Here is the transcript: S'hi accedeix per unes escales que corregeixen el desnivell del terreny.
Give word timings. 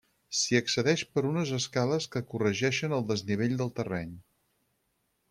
S'hi 0.37 0.55
accedeix 0.59 1.01
per 1.17 1.23
unes 1.31 1.51
escales 1.59 2.09
que 2.15 2.23
corregeixen 2.31 2.97
el 3.01 3.05
desnivell 3.13 3.55
del 3.61 3.71
terreny. 3.81 4.17